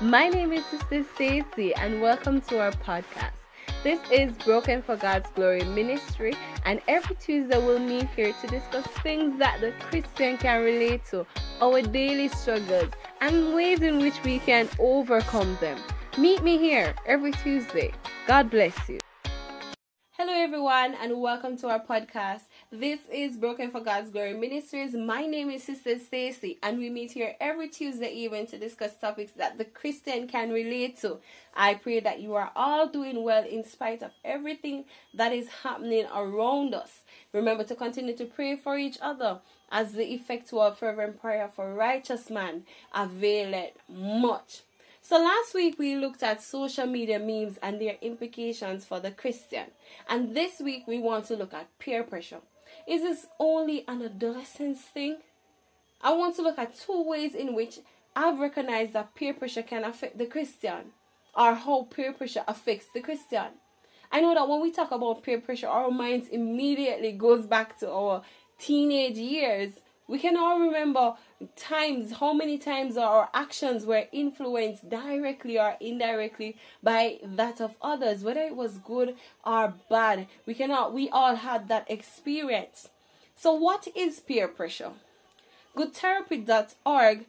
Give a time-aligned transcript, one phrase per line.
[0.00, 3.32] My name is Sister Stacy, and welcome to our podcast.
[3.82, 8.86] This is Broken for God's Glory Ministry, and every Tuesday we'll meet here to discuss
[9.02, 11.26] things that the Christian can relate to,
[11.60, 15.76] our daily struggles, and ways in which we can overcome them.
[16.16, 17.92] Meet me here every Tuesday.
[18.28, 19.00] God bless you.
[20.20, 22.40] Hello, everyone, and welcome to our podcast.
[22.72, 24.92] This is Broken for God's Glory Ministries.
[24.92, 29.30] My name is Sister Stacy, and we meet here every Tuesday evening to discuss topics
[29.34, 31.18] that the Christian can relate to.
[31.54, 36.06] I pray that you are all doing well in spite of everything that is happening
[36.12, 37.02] around us.
[37.32, 39.38] Remember to continue to pray for each other
[39.70, 44.62] as the effectual fervent prayer for righteous man availeth much.
[45.00, 49.66] So last week we looked at social media memes and their implications for the Christian.
[50.08, 52.40] And this week we want to look at peer pressure.
[52.86, 55.18] Is this only an adolescence thing?
[56.02, 57.80] I want to look at two ways in which
[58.14, 60.92] I've recognized that peer pressure can affect the Christian
[61.36, 63.48] or how peer pressure affects the Christian.
[64.10, 67.90] I know that when we talk about peer pressure, our minds immediately goes back to
[67.90, 68.22] our
[68.58, 69.72] teenage years
[70.08, 71.14] we can all remember
[71.56, 78.22] times, how many times our actions were influenced directly or indirectly by that of others,
[78.24, 80.26] whether it was good or bad.
[80.46, 82.88] We cannot, we all had that experience.
[83.36, 84.92] So, what is peer pressure?
[85.76, 87.26] GoodTherapy.org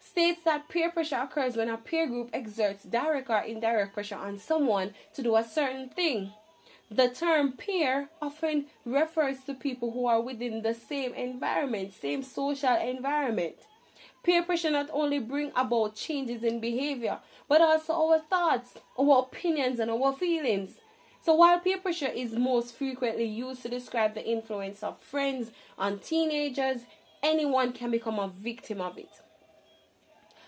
[0.00, 4.38] states that peer pressure occurs when a peer group exerts direct or indirect pressure on
[4.38, 6.32] someone to do a certain thing.
[6.92, 12.74] The term peer often refers to people who are within the same environment, same social
[12.74, 13.54] environment.
[14.24, 19.78] Peer pressure not only bring about changes in behavior, but also our thoughts, our opinions,
[19.78, 20.78] and our feelings.
[21.22, 26.00] So while peer pressure is most frequently used to describe the influence of friends on
[26.00, 26.82] teenagers,
[27.22, 29.20] anyone can become a victim of it.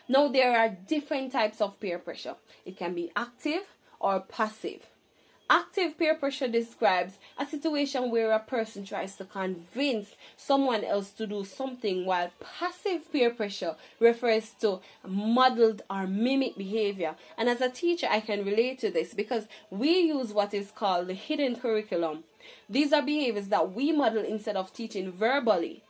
[0.08, 2.34] Now there are different types of peer pressure.
[2.66, 3.62] It can be active
[4.00, 4.88] or passive.
[5.54, 11.26] Active peer pressure describes a situation where a person tries to convince someone else to
[11.26, 17.16] do something, while passive peer pressure refers to modeled or mimic behavior.
[17.36, 21.08] And as a teacher, I can relate to this because we use what is called
[21.08, 22.24] the hidden curriculum.
[22.70, 25.82] These are behaviors that we model instead of teaching verbally.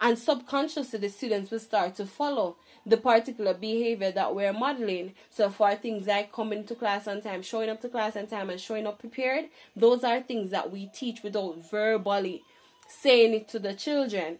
[0.00, 2.56] And subconsciously, the students will start to follow
[2.86, 5.12] the particular behavior that we're modeling.
[5.28, 8.48] So for things like coming to class on time, showing up to class on time,
[8.48, 9.46] and showing up prepared,
[9.76, 12.42] those are things that we teach without verbally
[12.88, 14.38] saying it to the children.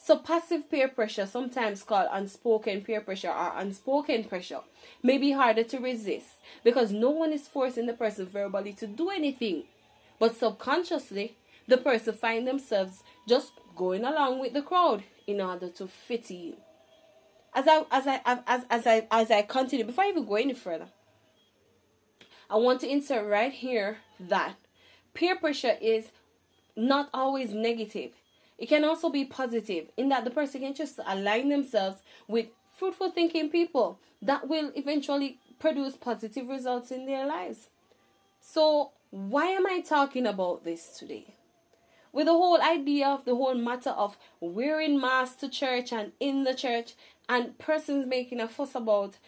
[0.00, 4.60] So passive peer pressure, sometimes called unspoken peer pressure or unspoken pressure,
[5.02, 6.28] may be harder to resist
[6.62, 9.64] because no one is forcing the person verbally to do anything.
[10.18, 11.36] But subconsciously,
[11.68, 16.54] the person find themselves just going along with the crowd in order to fit in
[17.54, 20.54] as I as I as as I as I continue before I even go any
[20.54, 20.88] further,
[22.48, 24.56] I want to insert right here that
[25.14, 26.08] peer pressure is
[26.76, 28.12] not always negative.
[28.58, 32.46] It can also be positive in that the person can just align themselves with
[32.76, 37.68] fruitful thinking people that will eventually produce positive results in their lives.
[38.40, 41.37] So, why am I talking about this today?
[42.18, 46.42] With the whole idea of the whole matter of wearing masks to church and in
[46.42, 46.94] the church,
[47.28, 49.18] and persons making a fuss about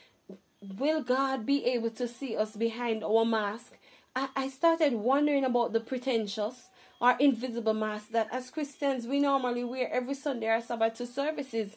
[0.61, 3.75] will God be able to see us behind our mask?
[4.17, 6.71] I, I started wondering about the pretentious
[7.01, 11.77] or invisible mask that as Christians we normally wear every Sunday or Sabbath to services.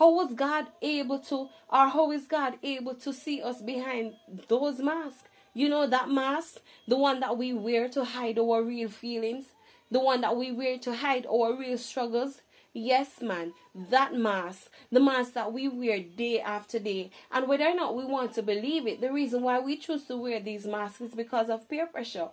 [0.00, 4.14] How was God able to, or how is God able to see us behind
[4.48, 5.22] those masks?
[5.54, 6.56] You know, that mask,
[6.88, 9.52] the one that we wear to hide our real feelings,
[9.90, 12.42] the one that we wear to hide our real struggles,
[12.74, 17.74] Yes, man, that mask, the mask that we wear day after day, and whether or
[17.74, 21.00] not we want to believe it, the reason why we choose to wear these masks
[21.00, 22.28] is because of peer pressure.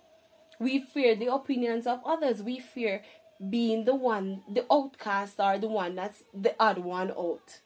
[0.60, 2.44] We fear the opinions of others.
[2.44, 3.02] We fear
[3.50, 7.60] being the one, the outcast, or the one that's the odd one out.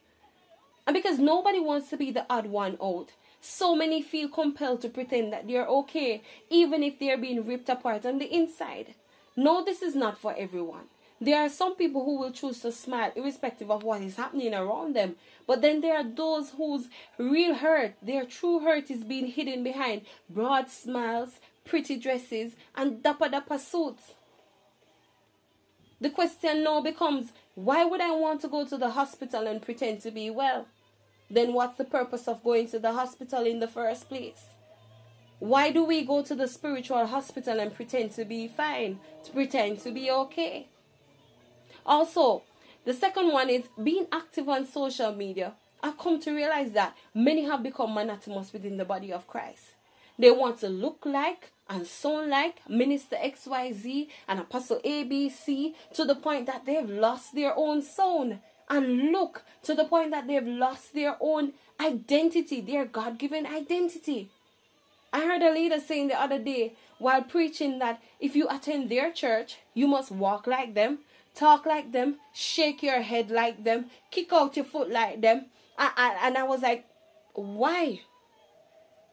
[0.86, 4.88] And because nobody wants to be the odd one out, so many feel compelled to
[4.88, 8.94] pretend that they're okay, even if they're being ripped apart on the inside.
[9.40, 10.84] No, this is not for everyone.
[11.18, 14.94] There are some people who will choose to smile irrespective of what is happening around
[14.94, 15.16] them.
[15.46, 20.02] But then there are those whose real hurt, their true hurt is being hidden behind
[20.28, 24.12] broad smiles, pretty dresses, and dapper dapper suits.
[26.02, 30.02] The question now becomes why would I want to go to the hospital and pretend
[30.02, 30.66] to be well?
[31.30, 34.44] Then what's the purpose of going to the hospital in the first place?
[35.40, 39.80] Why do we go to the spiritual hospital and pretend to be fine, to pretend
[39.80, 40.68] to be okay?
[41.84, 42.42] Also,
[42.84, 47.44] the second one is being active on social media I've come to realize that many
[47.44, 49.74] have become monotonous within the body of Christ.
[50.18, 56.14] They want to look like and sound like Minister XYZ and Apostle ABC to the
[56.14, 58.40] point that they've lost their own sound.
[58.68, 64.30] And look to the point that they've lost their own identity, their God given identity.
[65.12, 69.10] I heard a leader saying the other day while preaching that if you attend their
[69.12, 71.00] church, you must walk like them,
[71.34, 75.46] talk like them, shake your head like them, kick out your foot like them.
[75.78, 76.86] And I was like,
[77.34, 78.02] why?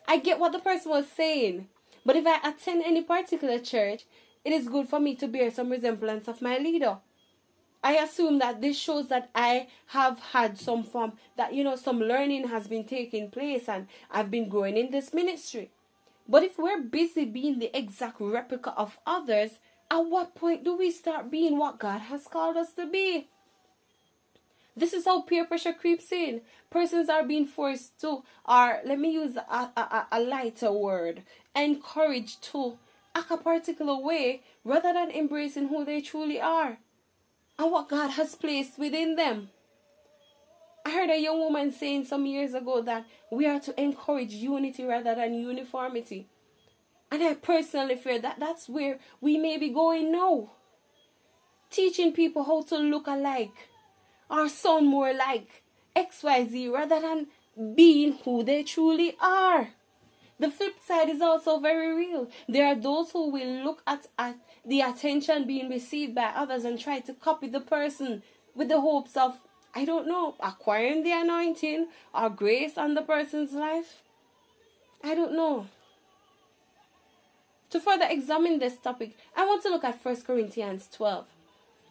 [0.08, 1.68] I get what the person was saying.
[2.06, 4.06] But if I attend any particular church,
[4.46, 6.98] it is good for me to bear some resemblance of my leader.
[7.84, 12.00] I assume that this shows that I have had some form that you know some
[12.00, 15.72] learning has been taking place and I've been growing in this ministry.
[16.28, 19.60] But if we're busy being the exact replica of others,
[19.90, 23.28] at what point do we start being what God has called us to be?
[24.76, 26.42] This is how peer pressure creeps in.
[26.70, 29.42] Persons are being forced to, or let me use a,
[29.76, 31.24] a, a lighter word,
[31.56, 32.78] encouraged to
[33.16, 36.78] act a particular way rather than embracing who they truly are
[37.58, 39.50] and what God has placed within them.
[40.88, 44.86] I heard a young woman saying some years ago that we are to encourage unity
[44.86, 46.30] rather than uniformity.
[47.12, 50.52] And I personally fear that that's where we may be going now.
[51.70, 53.68] Teaching people how to look alike
[54.30, 55.62] or sound more like
[55.94, 57.28] XYZ rather than
[57.76, 59.72] being who they truly are.
[60.40, 62.30] The flip side is also very real.
[62.48, 66.80] There are those who will look at, at the attention being received by others and
[66.80, 68.24] try to copy the person
[68.56, 69.42] with the hopes of,
[69.76, 74.02] I don't know, acquiring the anointing or grace on the person's life.
[75.04, 75.68] I don't know.
[77.72, 81.26] To further examine this topic, I want to look at 1 Corinthians 12.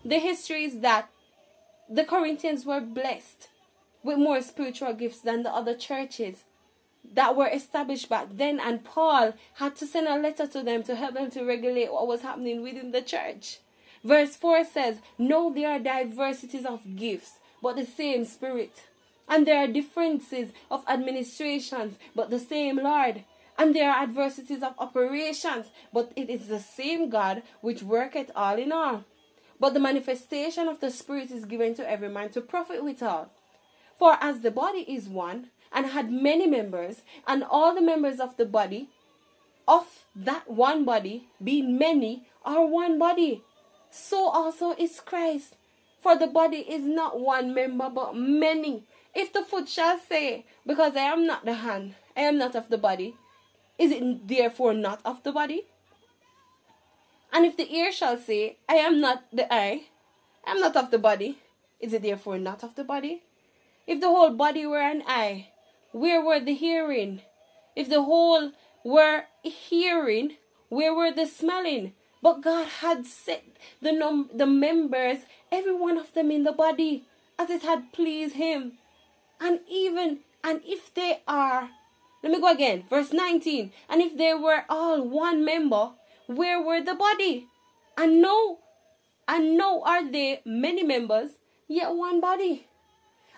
[0.05, 1.11] The history is that
[1.89, 3.49] the Corinthians were blessed
[4.03, 6.45] with more spiritual gifts than the other churches
[7.15, 10.97] that were established back then, and Paul had to send a letter to them to
[10.97, 13.59] help them to regulate what was happening within the church.
[14.03, 18.85] Verse 4 says, No, there are diversities of gifts, but the same Spirit.
[19.29, 23.25] And there are differences of administrations, but the same Lord.
[23.59, 28.59] And there are adversities of operations, but it is the same God which worketh all
[28.59, 29.05] in all.
[29.59, 33.31] But the manifestation of the Spirit is given to every man to profit withal.
[33.99, 38.37] For as the body is one, and had many members, and all the members of
[38.37, 38.89] the body,
[39.67, 43.43] of that one body, being many, are one body,
[43.91, 45.57] so also is Christ.
[45.99, 48.85] For the body is not one member, but many.
[49.15, 52.69] If the foot shall say, Because I am not the hand, I am not of
[52.69, 53.17] the body,
[53.79, 55.65] is it therefore not of the body?
[57.33, 59.85] And if the ear shall say, I am not the eye,
[60.47, 61.39] I am not of the body,
[61.81, 63.23] is it therefore not of the body?
[63.87, 65.49] If the whole body were an eye,
[65.93, 67.21] where were the hearing?
[67.75, 68.53] If the whole
[68.85, 70.37] were hearing,
[70.69, 71.93] where were the smelling?
[72.27, 73.45] But God had set
[73.81, 75.19] the num- the members,
[75.53, 77.05] every one of them in the body,
[77.39, 78.79] as it had pleased him.
[79.41, 81.71] And even and if they are
[82.25, 83.71] let me go again, verse 19.
[83.89, 85.93] And if they were all one member,
[86.27, 87.47] where were the body?
[87.97, 88.59] And no,
[89.29, 91.39] and no are they many members,
[91.69, 92.67] yet one body.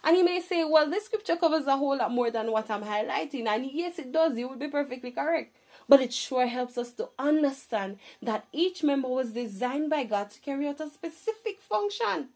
[0.03, 2.85] And you may say, well, this scripture covers a whole lot more than what I'm
[2.85, 3.49] highlighting.
[3.49, 4.39] And yes, it does.
[4.39, 5.58] You would be perfectly correct.
[5.89, 10.41] But it sure helps us to understand that each member was designed by God to
[10.41, 12.29] carry out a specific function.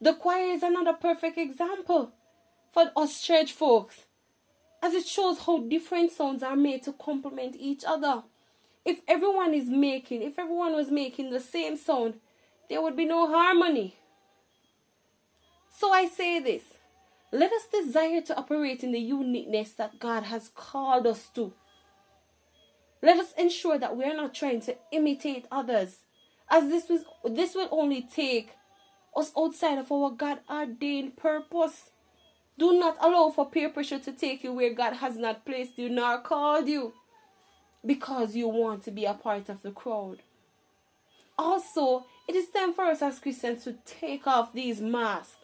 [0.00, 2.12] The choir is another perfect example
[2.72, 4.04] for us church folks,
[4.82, 8.22] as it shows how different sounds are made to complement each other
[8.86, 12.14] if everyone is making, if everyone was making the same sound,
[12.70, 13.96] there would be no harmony.
[15.70, 16.62] So I say this
[17.36, 21.52] let us desire to operate in the uniqueness that God has called us to.
[23.02, 25.98] Let us ensure that we are not trying to imitate others,
[26.50, 28.52] as this was this will only take
[29.14, 31.90] us outside of our God ordained purpose.
[32.58, 35.90] Do not allow for peer pressure to take you where God has not placed you
[35.90, 36.94] nor called you
[37.84, 40.22] because you want to be a part of the crowd.
[41.38, 45.36] Also, it is time for us as Christians to take off these masks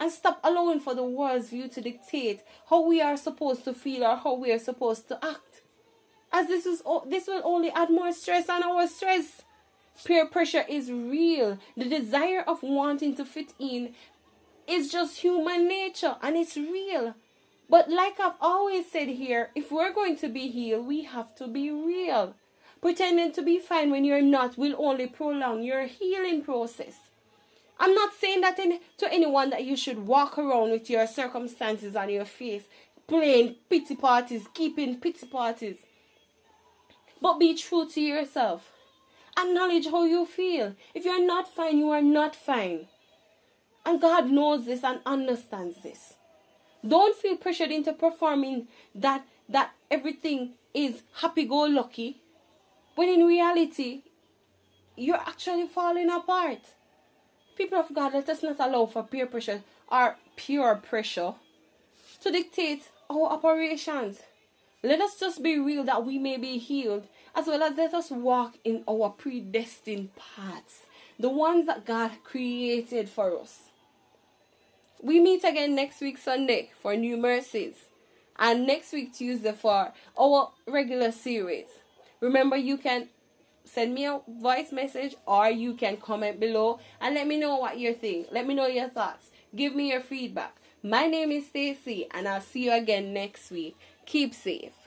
[0.00, 4.04] and stop allowing for the world's view to dictate how we are supposed to feel
[4.04, 5.62] or how we are supposed to act.
[6.32, 9.42] As this is this will only add more stress on our stress.
[10.04, 11.58] Peer pressure is real.
[11.76, 13.94] The desire of wanting to fit in
[14.66, 17.14] is just human nature and it's real.
[17.70, 21.46] But like I've always said here, if we're going to be healed, we have to
[21.46, 22.34] be real.
[22.80, 27.07] Pretending to be fine when you're not will only prolong your healing process.
[27.80, 31.94] I'm not saying that in, to anyone that you should walk around with your circumstances
[31.94, 32.64] on your face,
[33.06, 35.76] playing pity parties, keeping pity parties.
[37.20, 38.72] But be true to yourself.
[39.38, 40.74] Acknowledge how you feel.
[40.94, 42.88] If you're not fine, you are not fine.
[43.86, 46.14] And God knows this and understands this.
[46.86, 52.20] Don't feel pressured into performing that that everything is happy go lucky
[52.94, 54.02] when in reality
[54.96, 56.60] you're actually falling apart.
[57.58, 61.34] People of God, let us not allow for peer pressure or pure pressure
[62.20, 64.20] to dictate our operations.
[64.84, 68.12] Let us just be real that we may be healed, as well as let us
[68.12, 70.86] walk in our predestined paths,
[71.18, 73.70] the ones that God created for us.
[75.02, 77.74] We meet again next week, Sunday, for New Mercies,
[78.38, 81.66] and next week, Tuesday, for our regular series.
[82.20, 83.08] Remember, you can
[83.68, 87.78] send me a voice message or you can comment below and let me know what
[87.78, 88.28] you think.
[88.30, 89.30] Let me know your thoughts.
[89.54, 90.56] Give me your feedback.
[90.82, 93.76] My name is Stacy and I'll see you again next week.
[94.06, 94.77] Keep safe.